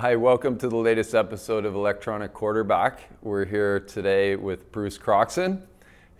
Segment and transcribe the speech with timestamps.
[0.00, 3.00] Hi, welcome to the latest episode of Electronic Quarterback.
[3.20, 5.60] We're here today with Bruce Croxon,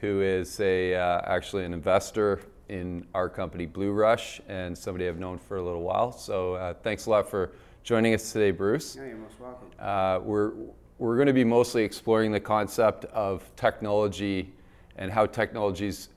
[0.02, 5.18] who is a uh, actually an investor in our company Blue Rush and somebody I've
[5.18, 6.12] known for a little while.
[6.12, 8.96] So uh, thanks a lot for joining us today, Bruce.
[8.96, 9.68] Yeah, you're most welcome.
[9.78, 10.52] Uh, we're
[10.98, 14.52] we're going to be mostly exploring the concept of technology
[14.96, 16.10] and how technologies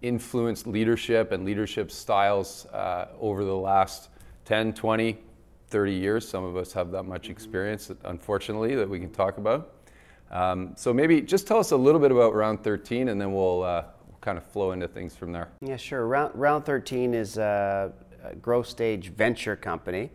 [0.00, 4.08] influenced leadership and leadership styles uh, over the last
[4.46, 5.18] 10, 20,
[5.72, 6.28] 30 years.
[6.28, 9.72] Some of us have that much experience, unfortunately, that we can talk about.
[10.30, 13.62] Um, so maybe just tell us a little bit about Round 13, and then we'll,
[13.62, 15.48] uh, we'll kind of flow into things from there.
[15.62, 16.06] Yeah, sure.
[16.06, 17.90] Round, Round 13 is a,
[18.22, 20.10] a growth stage venture company.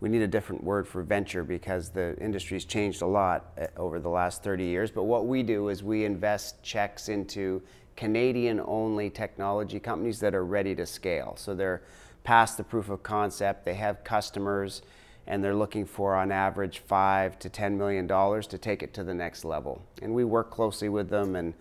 [0.00, 4.00] We need a different word for venture because the industry's changed a lot uh, over
[4.00, 4.90] the last 30 years.
[4.90, 7.62] But what we do is we invest checks into
[7.94, 11.34] Canadian only technology companies that are ready to scale.
[11.36, 11.82] So they're
[12.24, 14.82] past the proof of concept, they have customers,
[15.26, 19.04] and they're looking for on average five to ten million dollars to take it to
[19.04, 19.80] the next level.
[20.02, 21.54] And we work closely with them and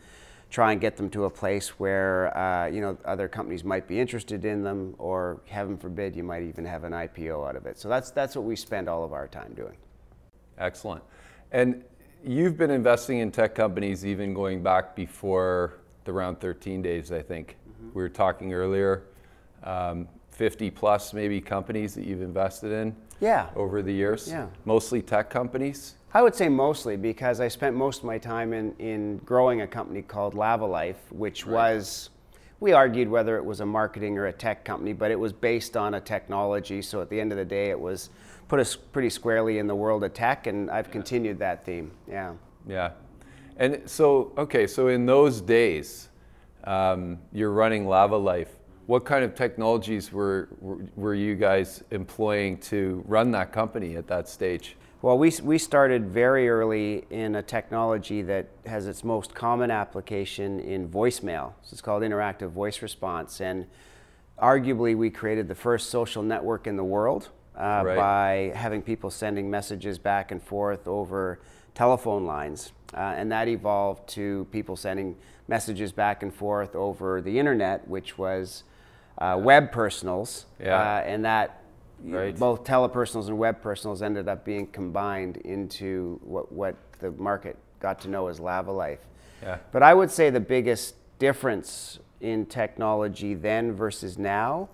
[0.49, 3.99] try and get them to a place where uh, you know other companies might be
[3.99, 7.77] interested in them, or heaven forbid, you might even have an IPO out of it.
[7.77, 9.75] So that's that's what we spend all of our time doing.
[10.57, 11.03] Excellent.
[11.51, 11.83] And
[12.23, 17.21] you've been investing in tech companies even going back before the round 13 days, I
[17.21, 17.55] think.
[17.69, 17.89] Mm-hmm.
[17.93, 19.03] We were talking earlier.
[19.63, 23.49] Um, 50 plus maybe companies that you've invested in yeah.
[23.55, 24.27] over the years?
[24.27, 24.47] Yeah.
[24.65, 25.95] Mostly tech companies?
[26.13, 29.67] I would say mostly because I spent most of my time in, in growing a
[29.67, 31.75] company called Lavalife, which right.
[31.75, 32.09] was,
[32.59, 35.75] we argued whether it was a marketing or a tech company, but it was based
[35.75, 36.81] on a technology.
[36.81, 38.09] So at the end of the day, it was
[38.47, 41.91] put us pretty squarely in the world of tech, and I've continued that theme.
[42.07, 42.33] Yeah.
[42.67, 42.91] Yeah.
[43.57, 46.09] And so, okay, so in those days,
[46.63, 48.47] um, you're running Lavalife
[48.85, 50.49] what kind of technologies were,
[50.95, 54.75] were you guys employing to run that company at that stage?
[55.01, 60.59] Well, we, we started very early in a technology that has its most common application
[60.61, 61.53] in voicemail.
[61.61, 63.41] So it's called interactive voice response.
[63.41, 63.65] And
[64.41, 67.97] arguably, we created the first social network in the world uh, right.
[67.97, 71.39] by having people sending messages back and forth over
[71.75, 72.71] telephone lines.
[72.93, 75.17] Uh, and that evolved to people sending
[75.47, 78.63] messages back and forth over the internet, which was
[79.17, 80.75] uh, web personals, yeah.
[80.75, 81.63] uh, and that
[82.03, 82.37] right.
[82.37, 87.99] both telepersonals and web personals ended up being combined into what, what the market got
[88.01, 88.99] to know as Lavalife.
[89.41, 89.57] Yeah.
[89.71, 94.69] But I would say the biggest difference in technology then versus now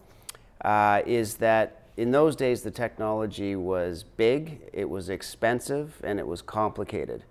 [0.61, 6.27] uh, is that in those days the technology was big, it was expensive, and it
[6.27, 7.23] was complicated.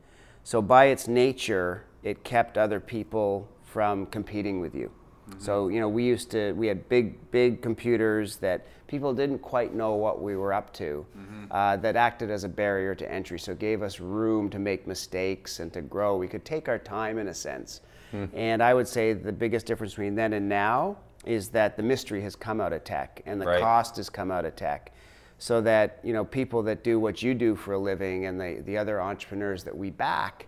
[0.45, 4.91] So by its nature, it kept other people from competing with you.
[5.29, 5.41] Mm-hmm.
[5.41, 9.75] So, you know, we used to, we had big, big computers that people didn't quite
[9.75, 11.45] know what we were up to, mm-hmm.
[11.51, 13.39] uh, that acted as a barrier to entry.
[13.39, 16.17] So, gave us room to make mistakes and to grow.
[16.17, 17.81] We could take our time in a sense.
[18.13, 18.31] Mm.
[18.35, 20.97] And I would say the biggest difference between then and now
[21.27, 23.61] is that the mystery has come out of tech and the right.
[23.61, 24.93] cost has come out of tech.
[25.39, 28.63] So that, you know, people that do what you do for a living and the,
[28.65, 30.47] the other entrepreneurs that we back,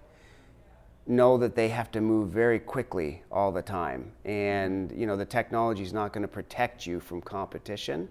[1.11, 4.13] know that they have to move very quickly all the time.
[4.25, 8.09] And you know, the technology is not going to protect you from competition,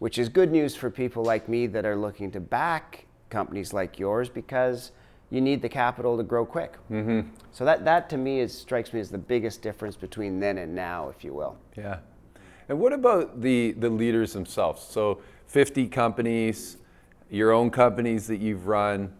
[0.00, 3.98] which is good news for people like me that are looking to back companies like
[3.98, 4.92] yours because
[5.30, 6.74] you need the capital to grow quick.
[6.90, 7.28] Mm-hmm.
[7.52, 10.74] So that, that to me is, strikes me as the biggest difference between then and
[10.74, 11.56] now, if you will.
[11.76, 12.00] Yeah.
[12.68, 14.82] And what about the, the leaders themselves?
[14.82, 16.76] So 50 companies,
[17.30, 19.12] your own companies that you've run,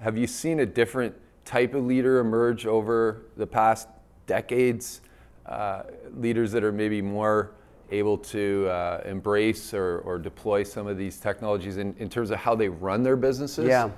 [0.00, 1.14] have you seen a different
[1.46, 3.88] type of leader emerge over the past
[4.26, 5.00] decades?
[5.46, 5.84] Uh,
[6.16, 7.52] leaders that are maybe more
[7.92, 12.38] able to uh, embrace or, or, deploy some of these technologies in, in, terms of
[12.38, 13.68] how they run their businesses?
[13.68, 13.90] Yeah.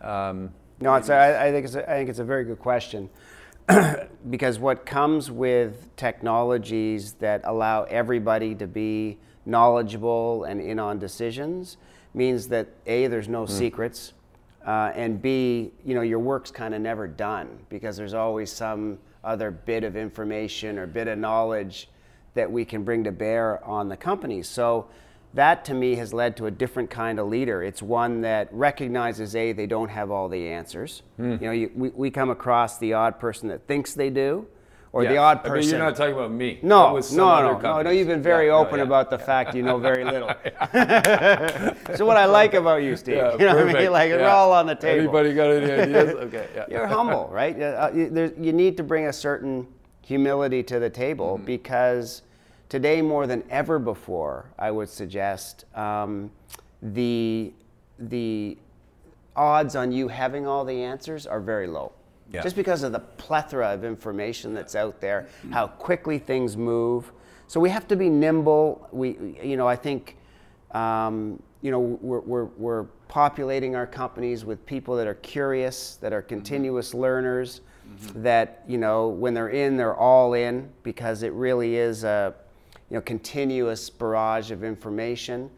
[0.00, 3.08] Um, no, it's, I, I, think it's a, I think it's a very good question.
[4.30, 11.76] because what comes with technologies that allow everybody to be knowledgeable and in on decisions
[12.14, 13.50] means that A, there's no mm.
[13.50, 14.14] secrets
[14.66, 18.98] uh, and B, you know, your work's kind of never done because there's always some
[19.24, 21.88] other bit of information or bit of knowledge
[22.34, 24.42] that we can bring to bear on the company.
[24.42, 24.88] So
[25.34, 27.62] that to me has led to a different kind of leader.
[27.62, 31.02] It's one that recognizes a they don't have all the answers.
[31.18, 31.40] Mm.
[31.40, 34.46] You know, you, we, we come across the odd person that thinks they do,
[34.92, 35.52] or the odd person.
[35.52, 36.58] I mean, you're not talking about me.
[36.62, 37.90] No, no, no, no, no.
[37.90, 40.28] You've been very yeah, open no, yeah, about the fact you know very little.
[41.96, 43.66] so what I like about you, Steve, you know perfect.
[43.66, 43.92] what I mean?
[43.92, 45.00] Like we're all on the table.
[45.00, 46.14] Anybody got any ideas?
[46.28, 46.48] Okay.
[46.54, 46.64] Yeah.
[46.68, 47.58] You're humble, right?
[47.60, 49.66] Uh, you, you, need to bring a certain
[50.02, 51.44] humility to the table mm-hmm.
[51.44, 52.22] because
[52.68, 56.30] today more than ever before, I would suggest um,
[56.82, 57.52] the
[57.98, 58.58] the
[59.36, 61.92] odds on you having all the answers are very low.
[62.32, 62.42] Yeah.
[62.42, 67.10] Just because of the plethora of information that's out there, how quickly things move.
[67.46, 68.86] So we have to be nimble.
[68.92, 70.18] We, you know, I think,
[70.72, 76.12] um, you know, we're, we're, we're populating our companies with people that are curious, that
[76.12, 77.62] are continuous learners,
[78.16, 82.34] that, you know, when they're in, they're all in because it really is a,
[82.90, 85.50] you know, continuous barrage of information.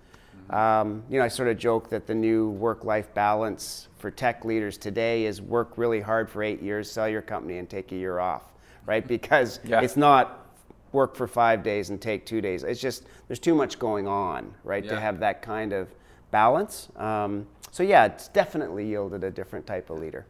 [0.50, 4.76] Um, you know, I sort of joke that the new work-life balance for tech leaders
[4.76, 8.18] today is work really hard for eight years, sell your company, and take a year
[8.18, 8.42] off,
[8.86, 9.06] right?
[9.06, 9.80] Because Yeah.
[9.80, 10.48] it's not
[10.92, 12.64] work for five days and take two days.
[12.64, 15.88] It's just there's too much going on, right, to have that kind of
[16.32, 16.88] balance.
[16.96, 20.26] Um, so yeah, it's definitely yielded a different type of leader.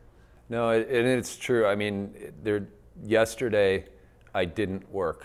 [0.50, 1.66] No, and it's true.
[1.66, 2.66] I mean, there.
[3.02, 3.86] Yesterday,
[4.34, 5.24] I didn't work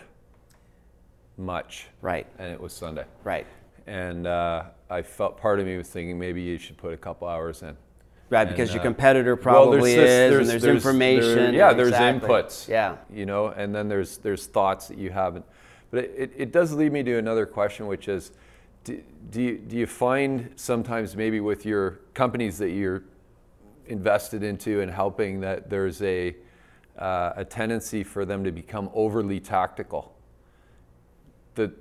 [1.38, 3.46] much, Right, and it was Sunday, right,
[3.88, 7.28] and uh, I felt part of me was thinking maybe you should put a couple
[7.28, 7.76] hours in.
[8.30, 8.48] right.
[8.48, 11.54] Because And, your uh, competitor Well, probably this- is, and there's, there- information.
[11.54, 12.30] yeah, there's exactly.
[12.30, 12.68] inputs.
[12.68, 15.46] Yeah, You know, and then there's there's thoughts that you haven't.
[15.92, 18.32] But it, it, it does lead me to another question, which is,
[18.84, 23.04] do, do you do you find sometimes maybe with your companies that you're
[23.88, 26.36] invested into and helping that there's a
[26.98, 30.16] uh, a tendency for them to become overly tactical?
[31.56, 31.72] The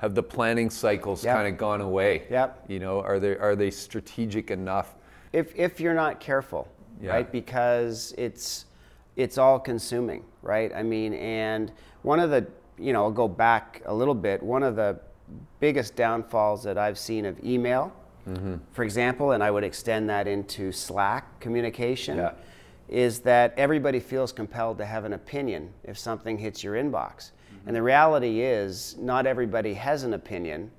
[0.00, 1.34] have the planning cycles Yeah.
[1.34, 2.22] kind of gone away?
[2.30, 2.64] Yep.
[2.68, 4.96] You know, are they are they strategic enough?
[5.32, 6.66] if if you're not careful,
[7.00, 7.12] Yeah.
[7.12, 7.30] right?
[7.30, 8.64] Because it's
[9.16, 10.72] it's all consuming, right?
[10.74, 11.70] I mean, and
[12.02, 12.46] one of the
[12.78, 14.42] you know, I'll go back a little bit.
[14.42, 14.98] One of the
[15.60, 17.92] biggest downfalls that I've seen of email,
[18.28, 18.56] Mm-hmm.
[18.72, 22.32] for example, and I would extend that into Slack communication, Yeah.
[22.88, 27.30] is that everybody feels compelled to have an opinion if something hits your inbox.
[27.60, 27.68] Mm-hmm.
[27.68, 30.70] And the reality is, not everybody has an opinion.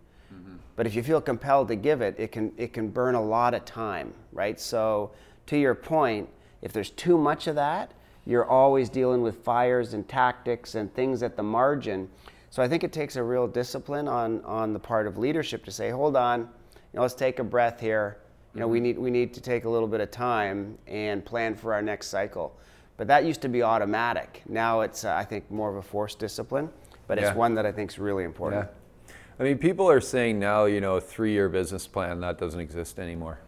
[0.76, 3.54] But if you feel compelled to give it, it can it can burn a lot
[3.54, 4.60] of time, right?
[4.60, 5.12] So
[5.46, 6.30] to your point,
[6.62, 7.92] if there's too much of that,
[8.26, 12.10] you're always dealing with fires and tactics and things at the margin.
[12.50, 15.72] So I think it takes a real discipline on on the part of leadership to
[15.72, 16.48] say, hold on, you
[16.94, 18.18] know, let's take a breath here.
[18.54, 21.54] You know, we need we need to take a little bit of time and plan
[21.56, 22.58] for our next cycle.
[23.02, 24.44] But that used to be automatic.
[24.48, 26.70] Now it's uh, I think more of a forced discipline,
[27.08, 27.34] but it's Yeah.
[27.34, 28.68] one that I think is really important.
[29.10, 29.14] Yeah.
[29.40, 33.00] I mean, people are saying now, you know, a three-year business plan that doesn't exist
[33.00, 33.40] anymore.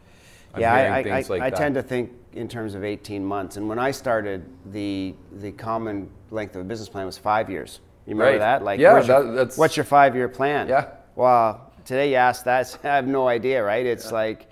[0.55, 3.57] I'm yeah, I, I, like I tend to think in terms of 18 months.
[3.57, 7.79] And when I started, the the common length of a business plan was five years.
[8.07, 8.39] You remember Right.
[8.39, 8.63] that?
[8.63, 10.67] Like, Yeah, your- that- that's- what's your five-year plan?
[10.67, 10.85] Yeah.
[11.15, 13.85] Well, today you ask that, I have no idea, right?
[13.85, 14.47] It's like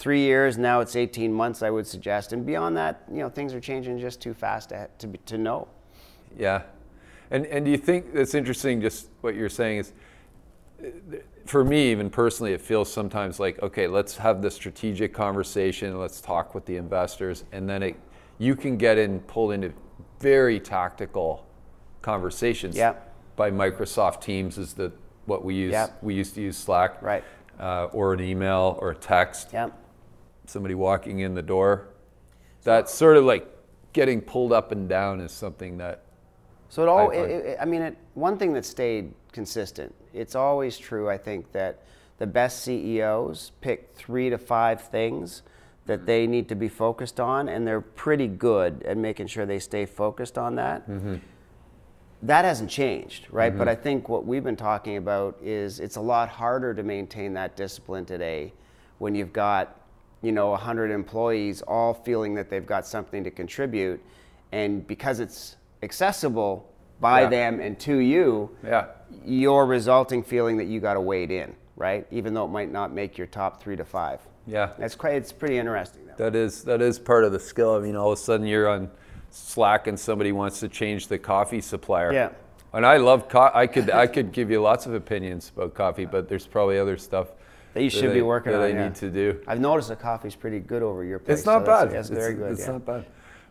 [0.00, 0.80] three years now.
[0.80, 2.32] It's 18 months, I would suggest.
[2.32, 5.68] And beyond that, you know, things are changing just too fast to to, to know.
[6.36, 6.62] Yeah,
[7.30, 8.80] and and do you think it's interesting?
[8.80, 9.92] Just what you're saying is,
[11.44, 15.96] for me, even personally, it feels sometimes like okay, let's have the strategic conversation.
[15.98, 17.96] Let's talk with the investors, and then it,
[18.38, 19.72] you can get in pulled into
[20.18, 21.46] very tactical
[22.02, 22.76] conversations.
[22.76, 22.94] Yeah.
[23.36, 24.92] By Microsoft Teams is the
[25.26, 25.72] what we use.
[25.72, 25.88] Yeah.
[26.02, 27.02] We used to use Slack.
[27.02, 27.24] Right.
[27.58, 29.50] Uh, or an email or a text.
[29.52, 29.68] Yeah.
[30.50, 31.86] Somebody walking in the door.
[32.64, 33.46] That's sort of like
[33.92, 36.02] getting pulled up and down is something that
[36.68, 40.34] So it all, I it, it, I mean, it, one thing that stayed consistent, it's
[40.34, 41.84] always true, I think, that
[42.18, 45.42] the best CEOs pick three to five things
[45.86, 46.06] that mm-hmm.
[46.06, 49.86] they need to be focused on, and they're pretty good at making sure they stay
[49.86, 50.88] focused on that.
[50.88, 51.16] Mm-hmm.
[52.22, 53.56] That hasn't changed, right?
[53.56, 53.78] But mm-hmm.
[53.78, 57.56] I think what we've been talking about is it's a lot harder to maintain that
[57.56, 58.52] discipline today
[58.98, 59.79] when you've got,
[60.22, 64.02] you know, 100 employees all feeling that they've got something to contribute.
[64.52, 67.28] And because it's accessible by Yeah.
[67.28, 68.86] them and to you, yeah.
[69.24, 72.06] you're resulting feeling that you got to wade in, right?
[72.10, 74.20] Even though it might not make your top three to five.
[74.46, 76.14] Yeah, That's quite, it's pretty interesting though.
[76.24, 77.74] that is that is part of the skill.
[77.74, 78.90] I mean, all of a sudden you're on
[79.30, 82.12] Slack and somebody wants to change the coffee supplier.
[82.12, 82.30] Yeah.
[82.72, 86.04] And I love co- I could I could give you lots of opinions about coffee,
[86.04, 87.28] but there's probably other stuff
[87.74, 88.64] That you should be working that on.
[88.64, 88.84] I yeah.
[88.84, 89.40] need to do.
[89.46, 91.38] I've noticed the coffee's pretty good over your place.
[91.38, 91.90] It's not so bad.
[91.90, 92.52] That's it's, very good.
[92.52, 92.72] It's yeah.
[92.72, 93.06] not bad.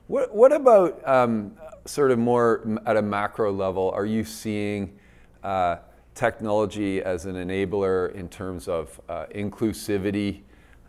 [0.08, 1.54] What What about um,
[1.86, 3.92] sort of more at a macro level?
[3.92, 4.98] Are you seeing
[5.44, 5.78] uh,
[6.16, 10.42] technology as an enabler in terms of uh, inclusivity,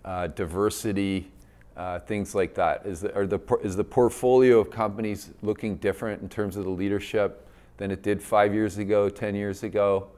[0.05, 1.31] uh, diversity,
[1.77, 2.85] uh, things like that?
[2.85, 6.71] Is the, are the is the portfolio of companies looking different in terms of the
[6.71, 7.47] leadership
[7.77, 10.09] than it did five years ago, ten years ago?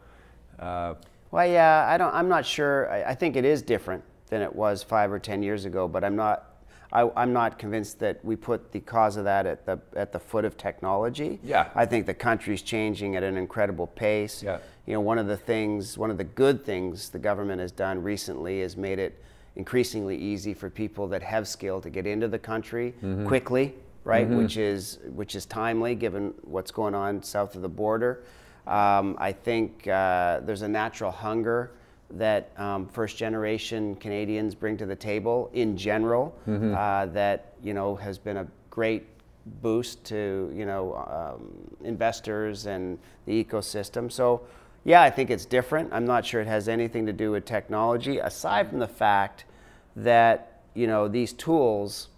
[1.33, 2.15] Well, yeah, I don't.
[2.15, 2.89] I'm not sure.
[2.91, 6.05] I, I think it is different than it was five or ten years ago, but
[6.05, 6.51] I'm not.
[6.93, 10.19] I, I'm not convinced that we put the cause of that at the at the
[10.19, 11.41] foot of technology.
[11.43, 11.71] Yeah.
[11.75, 14.43] I think the country's changing at an incredible pace.
[14.43, 14.59] Yeah.
[14.87, 18.03] You know, one of the things, one of the good things the government has done
[18.03, 19.23] recently is made it
[19.57, 23.27] increasingly easy for people that have skill to get into the country mm-hmm.
[23.27, 23.75] quickly,
[24.05, 24.27] right?
[24.27, 24.37] Mm-hmm.
[24.37, 28.23] Which is which is timely given what's going on south of the border.
[28.66, 31.73] Um, I think uh, there's a natural hunger
[32.11, 36.35] that um, first generation Canadians bring to the table in general
[36.75, 39.07] uh, that you know has been a great
[39.61, 44.11] boost to you know um, investors and the ecosystem.
[44.12, 44.42] So
[44.85, 45.92] yeah, I think it's different.
[45.92, 49.45] I'm not sure it has anything to do with technology, aside from the fact
[49.97, 52.09] that you know these tools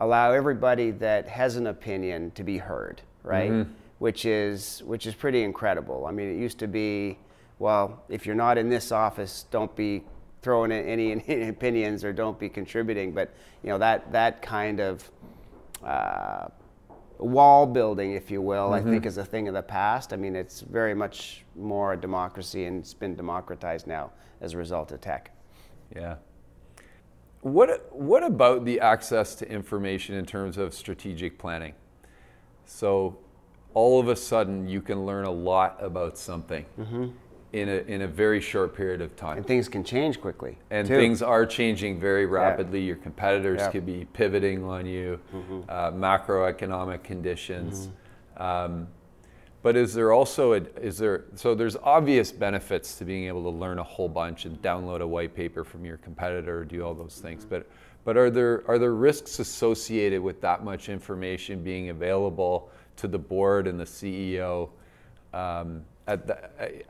[0.00, 3.66] allow everybody that has an opinion to be heard, right?
[4.02, 6.06] Which is which is pretty incredible.
[6.06, 7.18] I mean, it used to be,
[7.60, 10.02] well, if you're not in this office, don't be
[10.42, 13.12] throwing in any opinions or don't be contributing.
[13.12, 13.32] But
[13.62, 15.08] you know that that kind of
[15.84, 16.48] uh,
[17.18, 20.12] wall building, if you will, I think is a thing of the past.
[20.12, 24.58] I mean, it's very much more a democracy and it's been democratized now as a
[24.58, 25.30] result of tech.
[25.94, 26.16] Yeah.
[27.42, 31.74] What, what about the access to information in terms of strategic planning?
[32.64, 33.18] So,
[33.74, 36.64] all of a sudden, you can learn a lot about something
[37.52, 39.38] in, a, in a very short period of time.
[39.38, 40.58] And things can change quickly.
[40.70, 40.96] And too.
[40.96, 42.80] things are changing very rapidly.
[42.80, 43.70] Your competitors Yeah.
[43.70, 45.20] could be pivoting on you,
[45.68, 47.90] uh, macroeconomic conditions.
[48.36, 48.88] Um,
[49.62, 53.50] but is there also a, is there so there's obvious benefits to being able to
[53.50, 57.20] learn a whole bunch and download a white paper from your competitor, do all those
[57.22, 57.44] things.
[57.44, 57.68] But
[58.04, 62.70] but are there are there risks associated with that much information being available
[63.02, 64.70] to the board and the CEO
[65.34, 66.38] um, at the,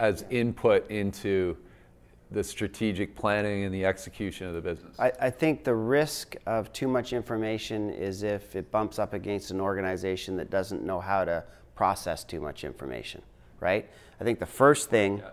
[0.00, 1.56] as input into
[2.30, 4.94] the strategic planning and the execution of the business.
[4.98, 9.50] I, I think the risk of too much information is if it bumps up against
[9.50, 13.22] an organization that doesn't know how to process too much information,
[13.60, 13.88] right?
[14.20, 15.30] I think the first thing Yeah.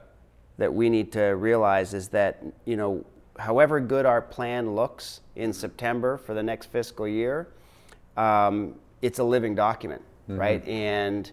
[0.57, 3.05] that we need to realize is that, you know,
[3.37, 7.47] however good our plan looks in September for the next fiscal year,
[8.15, 10.01] um, it's a living document,
[10.37, 10.61] right?
[10.61, 10.71] Mm-hmm.
[10.71, 11.31] And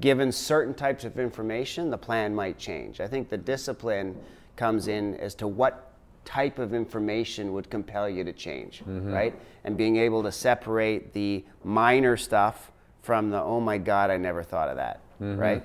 [0.00, 3.00] given certain types of information, the plan might change.
[3.00, 4.16] I think the discipline
[4.56, 5.92] comes in as to what
[6.24, 9.12] type of information would compel you to change, mm-hmm.
[9.12, 9.34] right?
[9.64, 14.42] And being able to separate the minor stuff from the oh my god, I never
[14.42, 15.38] thought of that, mm-hmm.
[15.38, 15.64] right?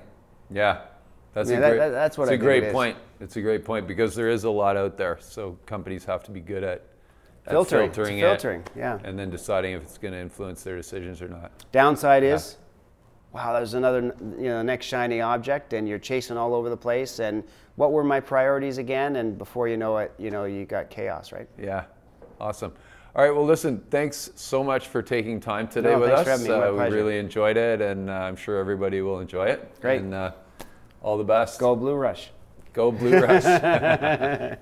[0.50, 0.82] Yeah,
[1.34, 1.78] that's Yeah, a great.
[1.78, 2.96] that- that's what it's I a great it point.
[3.20, 6.30] It's a great point because there is a lot out there, so companies have to
[6.30, 6.82] be good at,
[7.48, 9.00] Filtering, filtering, filtering, it, yeah.
[9.02, 11.50] and then deciding if it's going to influence their decisions or not.
[11.72, 12.56] Downside is,
[13.32, 17.18] wow, there's another you know next shiny object, and you're chasing all over the place.
[17.18, 17.42] And
[17.76, 19.16] what were my priorities again?
[19.16, 21.48] And before you know it, you know you got chaos, right?
[21.58, 21.84] Yeah,
[22.40, 22.72] awesome.
[23.14, 26.24] All right, well, listen, thanks so much for taking time today No, with us.
[26.24, 26.52] for having me.
[26.52, 29.80] My Uh, we really enjoyed it, and uh, I'm sure everybody will enjoy it.
[29.82, 30.00] Great.
[30.00, 30.32] And uh,
[31.02, 31.60] all the best.
[31.60, 32.30] Go Blue Rush.
[32.72, 34.56] Go Blue Rush.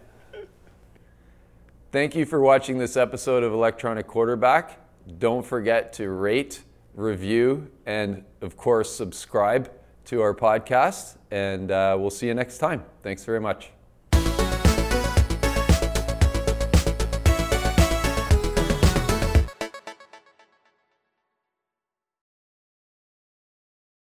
[1.92, 4.78] Thank you for watching this episode of Electronic Quarterback.
[5.18, 6.62] Don't forget to rate,
[6.94, 9.70] review, and of course, subscribe
[10.06, 11.16] to our podcast.
[11.30, 12.84] And uh, we'll see you next time.
[13.02, 13.70] Thanks very much.